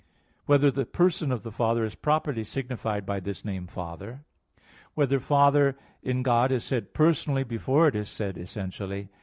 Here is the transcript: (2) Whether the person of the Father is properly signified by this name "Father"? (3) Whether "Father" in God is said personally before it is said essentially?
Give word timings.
(2) 0.47 0.47
Whether 0.47 0.71
the 0.71 0.87
person 0.87 1.31
of 1.31 1.43
the 1.43 1.51
Father 1.51 1.83
is 1.85 1.93
properly 1.93 2.43
signified 2.43 3.05
by 3.05 3.19
this 3.19 3.45
name 3.45 3.67
"Father"? 3.67 4.25
(3) 4.57 4.63
Whether 4.95 5.19
"Father" 5.19 5.77
in 6.01 6.23
God 6.23 6.51
is 6.51 6.63
said 6.63 6.95
personally 6.95 7.43
before 7.43 7.87
it 7.87 7.95
is 7.95 8.09
said 8.09 8.35
essentially? 8.35 9.09